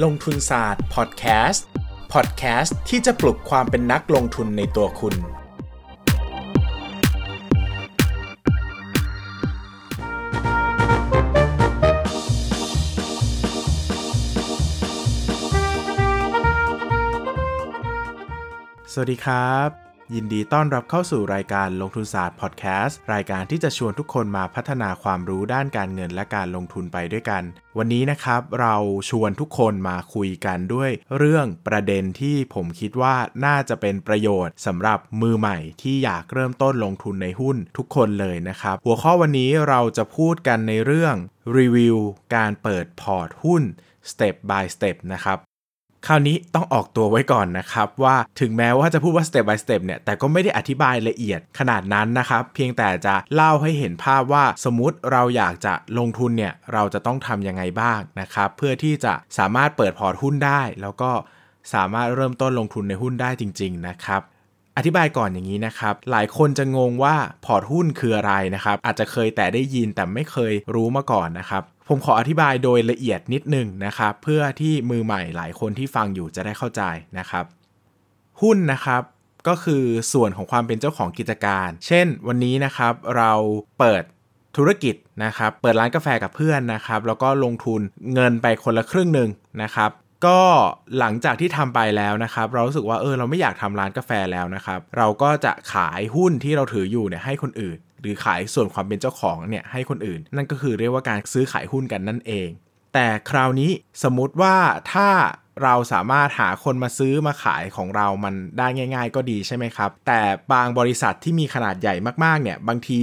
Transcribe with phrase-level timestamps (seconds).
[0.00, 1.66] ลงทุนศาสตร์พอดแคสต์
[2.12, 5.14] พอดแคสต์ที่จะปลุกความเป็นนักลงทุนในตัวคุณ
[18.92, 27.42] สวัสดีครับ ยินดีต้อนรับเข้าสู่รายการลงทุนศาสตร์พอดแคสต์รายการที่จะชวนทุกคนมาพัฒนาความรู้ด้านการเงินและการลงทุนไปด้วยกัน
[27.78, 28.76] วันนี้นะครับเรา
[29.10, 41.14] ชวนทุกคนมาคุยกันด้วย เรื่องประเด็นที่ผมคิดว่าน่าจะเป็นประโยชน์สำหรับมือใหม่ที่อยากเริ่มต้นลงทุนในหุ้นทุกคนเลยนะครับ หัวข้อวันนี้เราจะพูดกันในเรื่อง
[41.58, 41.96] รีวิว
[42.34, 43.62] การเปิดพอร์ตหุ้น
[44.10, 45.38] step by step นะครับ
[46.06, 61.10] คราวนี้ต้องออกตัวไว้ก่อนนะครับ ว่าถึงแม้ว่าจะพูดว่า step by step เนี่ย แต่ก็ไม่ได้อธิบายละเอียดขนาดนั้นนะครับ เพียงแต่จะเล่าให้เห็นภาพว่าสมมติเราอยากจะลงทุนเนี่ย เราจะต้องทำยังไงบ้างนะครับ เพื่อที่จะสามารถเปิดพอร์ตหุ้นได้ แล้วก็
[61.74, 64.22] สามารถเริ่มต้นลงทุนในหุ้นได้จริง ๆ นะครับ
[64.76, 76.82] อธิบายก่อนอย่างนี้นะครับ หลายคนจะงงว่าพอร์ตหุ้นคืออะไรนะครับ อาจจะเคยแต่ได้ยินแต่ไม่เคยรู้มาก่อนนะครับผมขออธิบายโดยละเอียดนิดนึงนะครับเพื่อที่มือใหม่หลายคนที่ฟังอยู่จะได้เข้าใจ
[77.18, 77.44] นะครับ
[78.42, 79.02] หุ้นนะครับ
[79.48, 83.32] ก็คือส่วนของความเป็นเจ้าของกิจการ เช่น วันนี้นะครับเรา
[83.78, 84.02] เปิด
[84.56, 87.80] ธุรกิจนะครับ เปิดร้านกาแฟกับเพื่อนนะครับ แล้วก็ลงทุน
[88.14, 89.30] เงินไปคนละครึ่งหนึ่ง
[89.62, 89.90] นะครับ
[90.26, 90.38] ก็
[90.98, 102.48] หลังจากที่ทำไปแล้วนะครับ เรารู้สึกว่าเออเราไม่อยากทำร้านกาแฟแล้วนะครับ เราก็จะขายหุ้นที่เราถืออยู่เนี่ยให้คนอื่น หรือขายส่วนความเป็นเจ้าของเนี่ยให้คนอื่น นั่นก็คือเรียกว่าการซื้อขายหุ้นกันนั่นเอง
[102.94, 103.70] แต่คราวนี้
[104.04, 104.56] สมมติว่า
[104.92, 105.08] ถ้า
[105.62, 110.20] เราสามารถหาคนมาซื้อมาขายของเรามันได้ง่าย ๆ ก็ดีใช่ไหมครับ แต่
[110.52, 113.00] บางบริษัทที่มีขนาดใหญ่มากๆเนี่ยบางที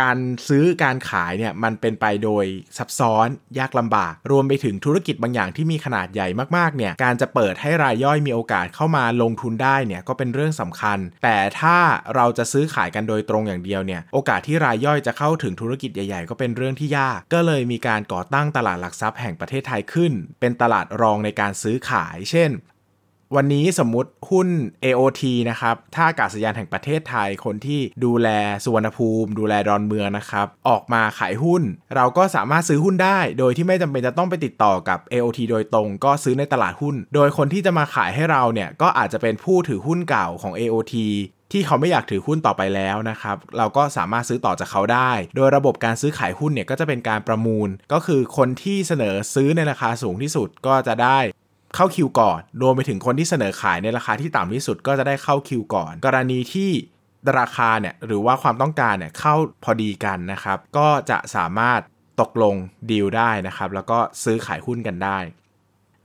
[0.00, 0.16] การ
[0.48, 2.44] ซื้อการขายเนี่ยมันเป็นไปโดย
[2.78, 3.26] ซับซ้อน
[3.58, 11.78] ยากลำบาก รวมไปถึงธุรกิจบางอย่างที่มีขนาดใหญ่มากๆเนี่ยการจะเปิดให้รายย่อยมีโอกาสเข้ามาลงทุนได้เนี่ยก็เป็นเรื่องสำคัญ แต่ถ้า
[12.14, 22.52] เราจะซื้อขายกันโดยตรงอย่างเดียวเนี่ยโอกาสที่รายย่อยจะเข้าถึงธุรกิจใหญ่ๆ ก็เป็นเรื่องที่ยาก ก็เลยมีการก่อตั้งตลาดหลักทรัพย์แห่งประเทศไทยขึ้น เป็นตลาดรองในการซื้อขาย เช่น
[23.36, 24.48] วันนี้สมมุติหุ้น
[24.84, 28.28] AOT นะครับท่าอากาศยานแห่งประเทศไทย คนที่ดูแล
[28.64, 31.62] สุวรรณภูมิ ดูแลดอนเมืองนะครับ ออกมาขายหุ้น
[31.96, 40.94] เราก็สามารถซื้อหุ้นได้ โดยที่ไม่จำเป็นจะต้องไปติดต่อกับ AOT โดยตรง ก็ซื้อในตลาดหุ้น โดยคนที่จะมาขายให้เราเนี่ยก็อาจจะเป็นผู้ถือหุ้นเก่าของ AOT
[41.52, 51.18] ที่เขาไม่อยากถือหุ้นต่อไปแล้วนะครับ เราก็สามารถซื้อต่อจากเขาได้ โดยระบบการซื้อขายหุ้นเนี่ยก็จะเป็นการประมูล ก็คือคนที่เสนอซื้อในราคาสูงที่สุดก็จะได้
[51.74, 56.70] เข้าคิวก่อน รวมไปถึงคนที่เสนอขายในราคาที่ต่ำที่สุดก็จะได้เข้าคิวก่อน กรณีที่
[57.38, 59.34] ราคาเนี่ยหรือว่าความต้องการเนี่ยเข้า
[59.64, 61.80] พอดีกันนะครับ ก็จะสามารถ
[62.20, 62.54] ตกลง
[62.90, 65.18] ดีลได้นะครับ แล้วก็ซื้อขายหุ้นกันได้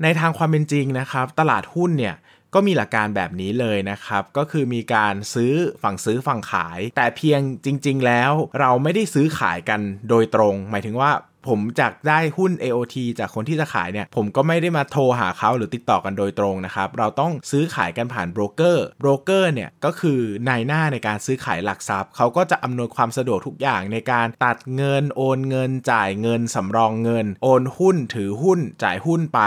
[0.04, 2.16] ในทางความเป็นจริงนะครับ ตลาดหุ้นเนี่ย
[2.54, 5.54] ก็มีหลักการแบบนี้เลยนะครับ ก็คือมีการซื้อ
[5.84, 11.12] ฝั่งซื้อฝั่งขาย แต่เพียงจริง ๆ แล้วเราไม่ได้ซื้อขายกันโดยตรง หมายถึงว่า
[11.48, 29.42] ผมจากได้หุ้น AOT จากคนที่จะขายเนี่ย ผมก็ไม่ได้มาโทรหาเขาหรือติดต่อกันโดยตรงนะครับ เราต้องซื้อขายกันผ่านโบรกเกอร์โบรกเกอร์เนี่ย ก็คือนายหน้าในการซื้อขายหลักทรัพย์ เขาก็จะอำนวยความสะดวกทุกอย่างในการตัดเงินโอนเงิน จ่ายเงินสำรองเงิน โอนหุ้นถือหุ้น จ่ายหุ้นไป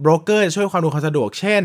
[0.00, 1.62] โบรกเกอร์ช่วยความดูความสะดวกเช่น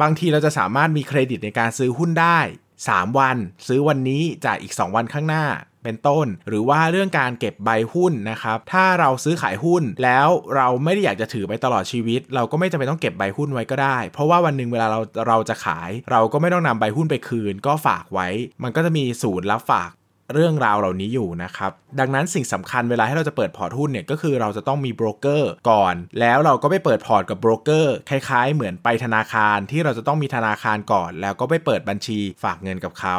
[0.00, 2.40] บางทีเราจะสามารถมีเครดิตในการซื้อหุ้นได้
[2.84, 5.44] 3 วัน ซื้อวันนี้จ่ายอีก 2 วันข้างหน้า
[5.84, 18.28] เป็นต้น หรือว่าเรื่องการเก็บใบหุ้นนะครับ ถ้าเราซื้อขายหุ้นแล้วเราไม่ได้อยากจะถือไปตลอดชีวิต เราก็ไม่จำเป็นต้องเก็บใบหุ้นไว้ก็ได้ เพราะว่าวันหนึ่งเวลาเราเราจะขาย เราก็ไม่ต้องนำใบหุ้นไปคืน ก็ฝากไว้
[18.62, 19.90] มันก็จะมีศูนย์รับฝาก
[20.34, 33.18] เรื่องราวเหล่านี้อยู่นะครับ ดังนั้นสิ่งสำคัญเวลาให้เราจะเปิดพอร์ตหุ้นเนี่ยก็คือเราจะต้องมีโบรกเกอร์ก่อน แล้วเราก็ไปเปิดพอร์ตกับโบรกเกอร์คล้ายๆ เหมือนไปธนาคารที่เราจะต้องมีธนาคารก่อน แล้วก็ไปเปิดบัญชีฝากเงินกับเขา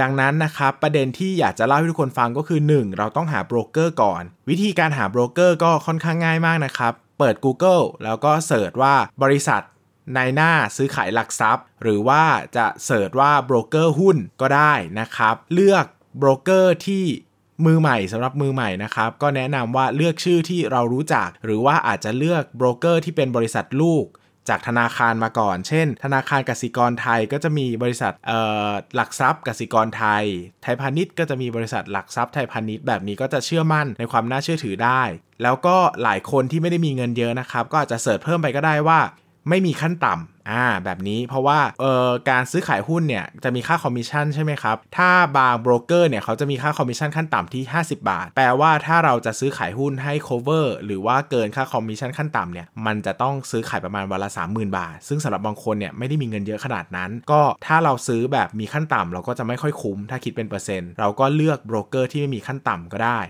[0.00, 2.98] ดังนั้นนะครับประเด็นที่อยากจะเล่าให้ทุกคนฟังก็คือ 1.
[2.98, 9.62] เราต้องหาโบรกเกอร์ก่อน วิธีการหาโบรกเกอร์ก็ค่อนข้างง่ายมากนะครับ เปิด Google แล้วก็ search ว่าบริษัท
[10.16, 12.22] นายหน้าซื้อขายหลักทรัพย์ หรือว่า
[12.56, 15.86] จะ search ว่าโบรกเกอร์หุ้นก็ได้นะครับ เลือก
[16.18, 17.04] โบรกเกอร์ที่
[17.66, 24.06] มือใหม่สำหรับมือใหม่นะครับ ก็แนะนำว่าเลือกชื่อที่เรารู้จัก หรือว่าอาจจะเลือกโบรกเกอร์ที่เป็นบริษัทลูก
[24.48, 28.12] จากธนาคารมาก่อน เช่น ธนาคารกสิกรไทยก็จะมีบริษัท
[28.94, 30.24] หลักทรัพย์กสิกรไทย
[30.62, 35.02] ไทยพาณิชย์ก็จะมีบริษัทหลักทรัพย์ไทยพาณิชย์แบบนี้ก็จะเชื่อมั่นในความน่าเชื่อถือได้
[35.42, 39.00] แล้วก็หลายคนที่ไม่ได้มีเงินเยอะนะครับ ก็อาจจะ search เพิ่มไปก็ได้ว่า
[39.48, 63.20] ไม่มีขั้นต่ำอ่าแบบนี้เพราะว่าเอ่อการซื้อขายหุ้นเนี่ยจะมีค่าคอมมิชชั่นใช่ไหมครับ ถ้าบางโบรกเกอร์เนี่ยเขาจะมีค่าคอมมิชชั่นขั้นต่ำที่ 50 บาท แปลว่าถ้าเราจะซื้อขายหุ้นให้ cover หรือว่าเกินค่าคอมมิชชั่นขั้นต่ำเนี่ยมันจะต้องซื้อขายประมาณวันละ 30,000 บาท ซึ่งสำหรับบางคนเนี่ยไม่ได้มีเงินเยอะขนาดนั้น ก็ถ้าเราซื้อแบบมีขั้นต่ำเราก็จะไม่ค่อยคุ้ม ถ้าคิดเป็นเปอร์เซ็นต์เราก็เลือกโบรกเกอร์ที่ไม่มีขั้นต่ำก็ได้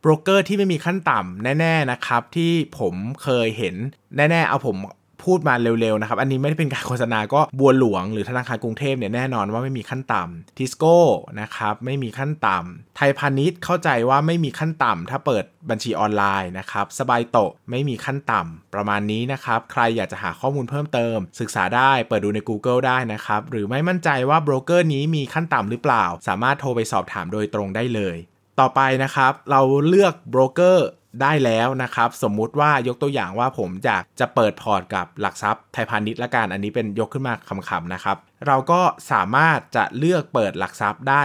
[0.00, 3.74] โบรกเกอร์ที่ไม่มีขั้นต่ำแน่ ๆ นะครับ ที่ผมเคยเห็น
[4.16, 4.76] แน่ ๆ เอาผม
[5.24, 10.98] พูดมาเร็วๆนะครับ อันนี้ไม่ได้เป็นการโฆษณาก็บัวหลวงหรือธนาคารกรุงเทพเนี่ยแน่นอนว่าไม่มีขั้นต่ำทิสโก้
[11.40, 17.38] นะครับไม่มีขั้นต่ำไทยพาณิชย์เข้าใจว่าไม่มีขั้นต่ำถ้าเปิดบัญชีออนไลน์นะครับ SBITO
[17.70, 28.18] ไม่มีขั้นต่ำประมาณนี้นะครับ ใครอยากจะหาข้อมูลเพิ่มเติม ศึกษาได้เปิดดูใน Google ได้นะครับ หรือไม่มั่นใจว่าโบรกเกอร์นี้มีขั้นต่ำหรือเปล่า สามารถโทรไปสอบถามโดยตรงได้เลย
[28.60, 30.88] ต่อไปนะครับ เราเลือกโบรกเกอร์
[31.22, 37.34] ได้แล้วนะครับ สมมุติว่ายกตัวอย่างว่าผมอยากจะเปิดพอร์ตกับหลักทรัพย์ไทยพาณิชย์ละกันอันนี้เป็นยกขึ้นมา
[37.68, 38.16] ขำๆนะครับ
[38.46, 38.80] เราก็
[39.12, 41.22] สามารถจะเลือกเปิดหลักทรัพย์ได้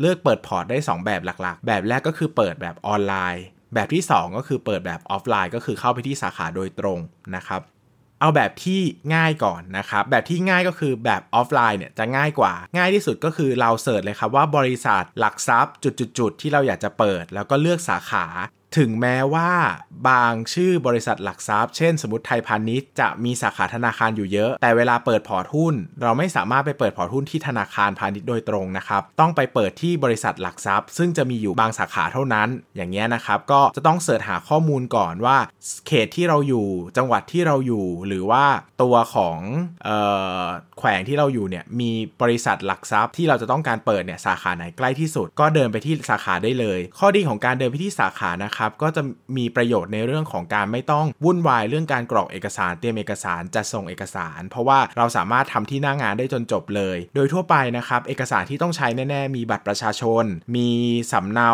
[0.00, 3.44] เลือกเปิดพอร์ตได้ 2 แบบหลักๆ แบบแรกก็คือเปิดแบบออนไลน์
[3.74, 6.98] แบบที่ 2 ก็คือเปิดแบบออฟไลน์ ก็คือเข้าไปที่สาขาโดยตรง
[7.36, 7.62] นะครับ
[8.20, 8.80] เอาแบบที่
[9.14, 18.26] ง่ายก่อนนะครับ แบบที่ง่ายก็คือแบบออฟไลน์เนี่ยจะง่ายกว่า ง่ายที่สุดก็คือเรา search เลยครับว่าบริษัทหลักทรัพย์จุดๆๆที่เราอยากจะเปิด แล้วก็เลือกสาขา
[18.78, 19.50] ถึงแม้ว่า
[20.08, 35.36] บางชื่อบริษัทหลักทรัพย์ เช่นสมมติไทยพาณิชย์จะมีสาขาธนาคารอยู่เยอะ แต่เวลาเปิดพอร์ตหุ้น เราไม่สามารถไปเปิดพอร์ตหุ้นที่ธนาคารพาณิชย์โดยตรงนะครับ ต้องไปเปิดที่บริษัทหลักทรัพย์ ซึ่งจะมีอยู่บางสาขาเท่านั้น อย่างเงี้ยนะครับ ก็จะต้อง search หาข้อมูลก่อนว่า
[35.86, 38.44] เขตที่เราอยู่ จังหวัดที่เราอยู่ หรือว่า
[38.82, 39.38] ตัวของ
[39.88, 39.90] อ
[40.44, 40.44] อ
[40.78, 41.90] แขวงที่เราอยู่เนี่ย มี
[42.22, 49.02] บริษัทหลักทรัพย์ ที่เราจะต้องการเปิดเนี่ยสาขาไหนใกล้ที่สุด ก็เดินไปที่สาขาได้เลย ข้อดีของการเดินไปที่สาขานะครับก็จะ
[49.36, 60.24] มีประโยชน์ในเรื่องของการไม่ต้องวุ่นวายเรื่องการกรอกเอกสารเตรียมเอกสารจะส่งเอกสาร เพราะว่าเราสามารถทำที่หน้างานได้จนจบเลย โดยทั่วไปนะครับเอกสารที่ต้องใช้แน่ๆ มีบัตรประชาชน
[60.56, 60.68] มี
[61.12, 61.52] สำเนา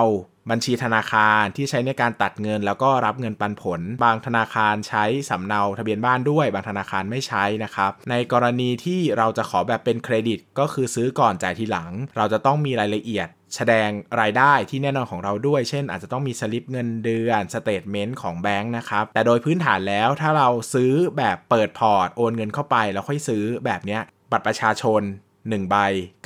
[0.51, 13.91] บัญชีธนาคารที่ใช้ในการตัดเงิน แล้วก็รับเงินปันผล บางธนาคารใช้สำเนาทะเบียนบ้านด้วย บางธนาคารไม่ใช้นะครับ ในกรณีที่เราจะขอแบบเป็นเครดิต ก็คือซื้อก่อนจ่ายทีหลัง เราจะต้องมีรายละเอียดแสดง
[14.21, 23.99] รายได้ที่แน่นอนของเราด้วย เช่น อาจจะต้องมีสลิปเงินเดือน statement ของแบงค์นะครับ แต่โดยพื้นฐานแล้วถ้าเราซื้อแบบเปิดพอร์ต โอนเงินเข้าไปแล้วค่อยซื้อแบบนี้
[24.33, 25.03] บัตรประชาชน
[25.51, 25.77] 1 ใบ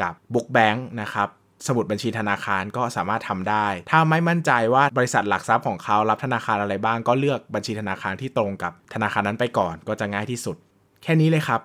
[0.01, 1.29] กับ book bank นะครับ
[1.67, 10.56] สมุดบัญชีธนาคารก็สามารถทำได้ ถ้าไม่มั่นใจว่าบริษัทหลักทรัพย์ของเขารับธนาคารอะไรบ้าง ก็เลือกบัญชีธนาคารที่ตรงกับธนาคารนั้นไปก่อนก็จะง่ายที่สุด
[11.03, 11.61] แค่นี้เลยครับ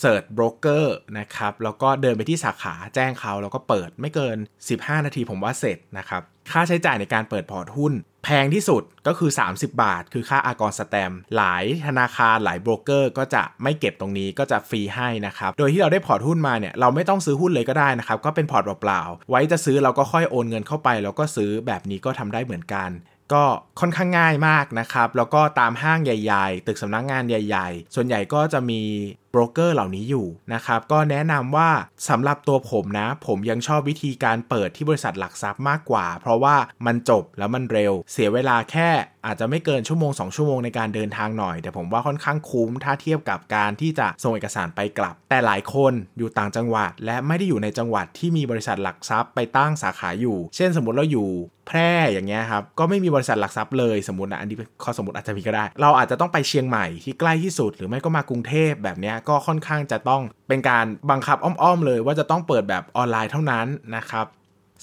[0.00, 4.36] search โบรกเกอร์นะครับแล้วก็เดินไปที่สาขาแจ้งเขาแล้วก็เปิดไม่เกิน
[4.74, 6.22] 15 นาทีผมว่าเสร็จนะครับ
[6.52, 7.92] ค่าใช้จ่ายในการเปิดพอร์ตหุ้น
[8.28, 22.90] แพงที่สุดก็คือ 30 บาท คือค่าอากรสแตมหลายธนาคารหลายโบรกเกอร์ ก็จะไม่เก็บตรงนี้ก็จะฟรีให้นะครับ โดยที่เราได้พอร์ตหุ้นมาเนี่ยเราไม่ต้องซื้อหุ้นเลยก็ได้นะครับ ก็เป็นพอร์ตเปล่าๆไว้จะซื้อเราก็ค่อยโอนเงินเข้าไป แล้วก็ซื้อแบบนี้ก็ทำได้เหมือนกัน
[23.32, 23.44] ก็
[23.80, 28.80] ค่อนข้างง่ายมากนะครับ แล้วก็ตามห้างใหญ่ ๆ ตึกสำนักงงานใหญ่ ๆ ส่วนใหญ่ก็จะมี
[29.30, 31.70] โบรกเกอร์เหล่านี้อยู่นะครับก็แนะนำว่า
[32.08, 38.90] สำหรับตัวผมนะ ผมยังชอบวิธีการเปิดที่บริษัทหลักทรัพย์มากกว่า เพราะว่ามันจบแล้วมันเร็ว เสียเวลาแค่
[39.26, 51.28] อาจจะไม่เกินชั่วโมง 2 ชั่วโมงในการเดินทางหน่อย แต่ผมว่าค่อนข้างคุ้มถ้าเทียบกับการที่จะส่งเอกสารไปกลับ แต่หลายคนอยู่ต่างจังหวัด และไม่ได้อยู่ในจังหวัดที่มีบริษัทหลักทรัพย์ไปตั้งสาขาอยู่ เช่นสมมติเราอยู่
[51.68, 64.26] แพร่อย่างเงี้ยครับก็ไม่มีบริษัทหลักทรัพย์เลยสมมตินะอันนี้ข้อสมมติอาจจะมีก็ได้ เราอาจจะต้องไปเชียงใหม่ที่ใกล้ที่สุด หรือไม่ก็มากรุงเทพแบบนี้ก็ค่อนข้างจะต้องเป็นการบังคับอ้อมๆ เลยว่าจะต้องเปิดแบบออนไลน์เท่านั้นนะครับ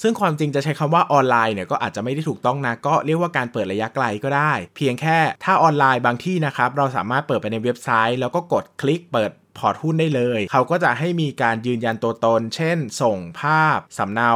[0.01, 14.31] ซึ่งความจริงจะใช้คำว่าออนไลน์เนี่ยก็อาจจะไม่ได้ถูกต้องนะก็เรียกว่าการเปิดระยะไกลก็ได้ เพียงแค่ถ้าออนไลน์บางที่นะครับ เราสามารถเปิดไปในเว็บไซต์ แล้วก็กดคลิกเปิดพอร์ตหุ้นได้เลย เขาก็จะให้มีการยืนยันตัวตน เช่น ส่งภาพ สำเนา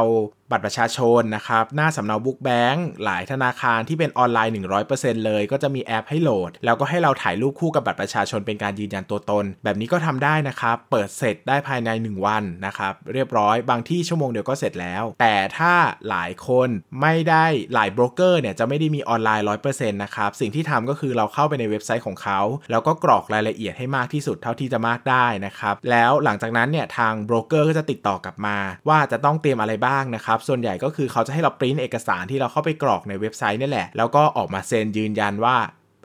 [0.50, 4.52] บัตรประชาชนนะครับ หน้าสำเนา book bank หลายธนาคารที่เป็นออนไลน์
[4.90, 15.74] 100%เลย ก็จะมีแอปให้โหลด แล้วก็ให้เราถ่ายรูปคู่กับบัตรประชาชนเป็นการยืนยันตัวตน แบบนี้ก็ทำได้นะครับ เปิดเสร็จได้ภายใน 1 วันนะครับ เรียบร้อยบางที่ชั่วโมงเดียวก็เสร็จแล้ว แต่ถ้า
[16.08, 16.68] หลายคน
[17.00, 22.40] ไม่ได้หลายโบรกเกอร์เนี่ยจะไม่ได้มีออนไลน์ 100%นะครับสิ่งที่ทำก็คือเราเข้าไปในเว็บไซต์ของเขา
[22.70, 28.56] แล้วก็กรอกรายละเอียดให้มากที่สุดเท่าที่จะมากได้นะครับแล้วหลังจากนั้นเนี่ยทางโบรกเกอร์ก็จะติดต่อกลับมา
[28.88, 35.56] ว่าจะต้องเตรียมอะไรบ้างนะครับส่วนใหญ่ก็คือเขาจะให้เราปริ้นเอกสารที่เราเข้าไปกรอกในเว็บไซต์นี่แหละ แล้วก็ออกมาเซ็นยืนยันว่า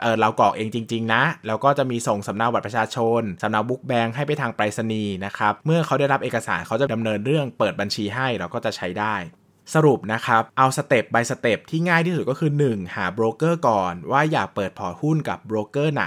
[0.02, 9.16] เออเรากรอกเองจริง ๆ นะ แล้วก็จะมีส่งสำเนาบัตรประชาชนสำเนา book bank ให้ไปทางไปรษณีย์นะครับ เมื่อเขาได้รับเอกสารเขาจะดำเนินเรื่องเปิดบัญชีให้เราก็จะใช้ได้
[9.76, 16.06] สรุปนะครับ เอาสเต็ป by สเต็ปที่ง่ายที่สุดก็คือ 1 หาโบรกเกอร์ก่อนว่าอยากเปิดพอร์ตหุ้นกับโบรกเกอร์ไหน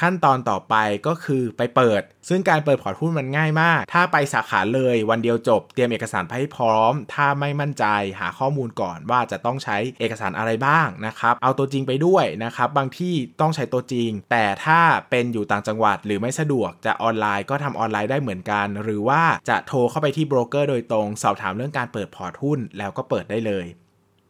[0.00, 0.74] ขั้นตอนต่อไป
[1.06, 7.84] ก็คือไปเปิดซึ่งการเปิดพอร์ตหุ้นมันง่ายมาก ถ้าไปสาขาเลยวันเดียวจบ เตรียมเอกสารไปให้พร้อม ถ้าไม่มั่นใจ
[8.20, 23.66] หาข้อมูลก่อนว่าจะต้องใช้เอกสารอะไรบ้างนะครับ เอาตัวจริงไปด้วยนะครับ บางที่ต้องใช้ตัวจริง แต่ถ้าเป็นอยู่ต่างจังหวัดหรือไม่สะดวกจะออนไลน์ก็ทำออนไลน์ได้เหมือนกัน หรือว่าจะโทรเข้าไปที่โบรกเกอร์โดยตรง สอบถามเรื่องการเปิดพอร์ตหุ้นแล้วก็เปิดได้เลย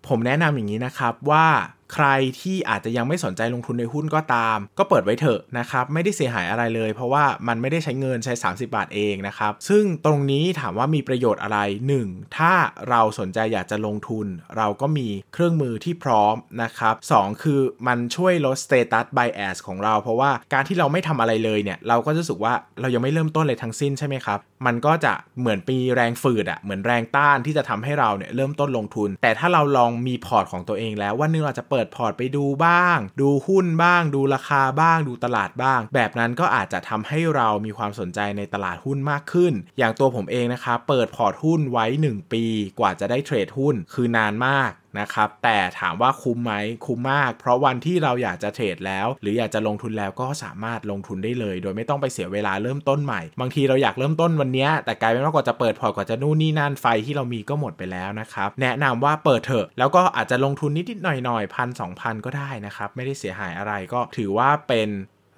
[0.09, 1.47] ผมแนะนำอย่างนี้นะครับว่า
[1.95, 2.07] ใคร
[2.41, 11.59] ที่อาจจะยังไม่สนใจลงทุนในหุ้นก็ตาม ก็เปิดไว้เถอะนะครับ ไม่ได้เสียหายอะไรเลย เพราะว่ามันไม่ได้ใช้เงินใช้ 30 บาทเองนะครับ ซึ่งตรงนี้ถามว่ามีประโยชน์อะไร
[11.99, 12.37] 1.
[12.39, 12.53] ถ้า
[12.91, 17.43] เราสนใจอยากจะลงทุน เราก็มีเครื่องมือที่พร้อมนะครับ 2.
[17.43, 42.45] คือมันช่วยลด status bias ของเรา เพราะว่าการที่เราไม่ทำอะไรเลยเนี่ย เราก็จะรู้สึกว่าเรายังไม่เริ่มต้นเลยทั้งสิ้นใช่ไหมครับ มันก็จะเหมือนมีแรงฝืดอะเหมือนแรงต้านที่จะทำให้เราเนี่ยเริ่มต้นลงทุน แต่ถ้าเราลองมีพอร์ตของตัวเองแล้ววันนึงเราจะเปิดิดพอร์ตไปดูบ้าง ดูหุ้นบ้าง ดูราคาบ้าง ดูตลาดบ้าง แบบนั้นก็อาจจะทำให้เรามีความสนใจในตลาดหุ้นมากขึ้น อย่างตัวผมเองนะครับเปิดพอร์ตหุ้นไว้ 1 ปี
[42.79, 46.53] กว่าจะได้เทรดหุ้นคือนานมากนะครับแต่ถามว่าคุ้มไหม
[46.87, 64.89] คุ้มมาก เพราะวันที่เราอยากจะเทรดแล้ว หรืออยากจะลงทุนแล้วก็สามารถลงทุนได้เลย โดยไม่ต้องไปเสียเวลาเริ่มต้นใหม่ บางทีเราอยากเริ่มต้นวันนี้แต่กลายเป็นว่ากว่าจะเปิดพอร์ตกว่าจะนู่นนี่นั่นไฟที่เรามีก็หมดไปแล้วนะครับแนะนำว่าเปิดเถอะแล้วก็อาจจะลงทุนนิดๆหน่อยๆพันสองพันก็ได้นะครับไม่ได้เสียหายอะไรก็ถือว่าเป็น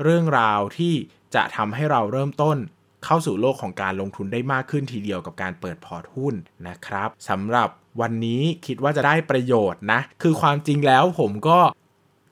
[0.03, 0.95] เรื่องราวที่
[1.35, 2.57] จะทำให้เราเริ่มต้น
[3.05, 6.35] เข้าสู่โลกของการลงทุนได้มากขึ้นทีเดียวกับการเปิดพอร์ตหุ้น
[6.69, 7.69] นะครับสำหรับ
[8.01, 11.59] วันนี้คิดว่าจะได้ประโยชน์นะ คือความจริงแล้วผมก็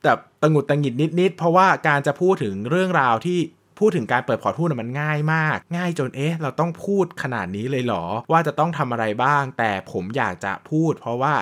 [0.03, 3.39] แบบตะหงุดตะหงิดนิดๆ เพราะว่าการจะพูดถึงเรื่องราวที่
[3.79, 11.33] พูดถึงการเปิดพอร์ตหุ้นมันง่ายมาก ง่ายจนเอ๊ะ เราต้องพูดขนาดนี้เลยเหรอ ว่าจะต้องทำอะไรบ้าง แต่ผมอยากจะพูด เพราะว่า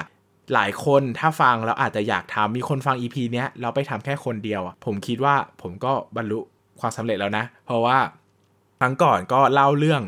[0.53, 6.39] หลายคนถ้าฟังแล้วอาจจะอยากทำมีคนฟัง EP เนี้ยเราไปทำแค่คนเดียว ผมคิดว่าผมก็บรรลุ
[6.79, 7.97] ความสำเร็จแล้วนะ เพราะว่า
[8.79, 10.01] ครั้งก่อนก็เล่าเรื่อง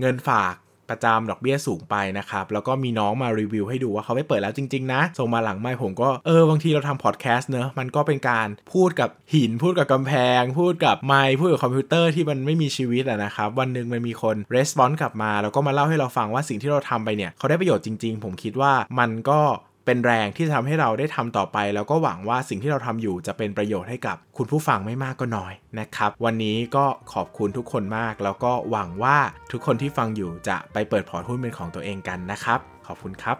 [0.00, 0.54] เงินฝาก
[0.90, 19.40] ประจำดอกเบี้ยสูงไปนะครับ แล้วก็มีน้องมารีวิวให้ดูว่าเขาไปเปิดแล้วจริง ๆ นะ ส่งมาหลังไมค์ผมก็เออบางทีเราทำพอดแคสต์เนอะมันก็เป็นการพูดกับหิน พูดกับกำแพง พูดกับไมค์พูดกับคอมพิวเตอร์ที่มันไม่มีชีวิตอะนะครับ วันหนึ่งมันมีคน response กลับมา แล้วก็มาเล่าให้เราฟังว่าสิ่งที่เราทำไปเนี่ยเขาได้ประโยชน์จริง ๆ ผมคิดว่ามันก็
[19.86, 29.18] เป็นแรงที่จะทำให้เราได้ทำต่อไป แล้วก็หวังว่าสิ่งที่เราทำอยู่จะเป็นประโยชน์ให้กับคุณผู้ฟังไม่มากก็น้อยนะครับ วันนี้ก็ขอบคุณทุกคนมาก แล้วก็หวังว่า
[29.52, 33.36] ทุกคนที่ฟังอยู่จะไปเปิดพอร์ตหุ้นเป็นของตัวเองกันนะครับ ขอบคุณครับ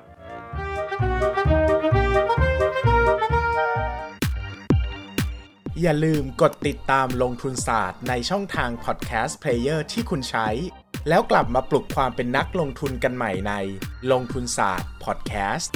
[5.82, 10.48] อย่าลืมกดติดตามลงทุนศาสตร์ในช่องทาง podcast player ที่คุณใช้
[11.08, 13.52] แล้วกลับมาปลุกความเป็นนักลงทุนกันใหม่ใน
[14.12, 15.72] ลงทุนศาสตร์พอดแคสต์